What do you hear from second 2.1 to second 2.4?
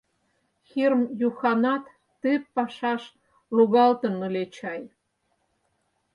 ты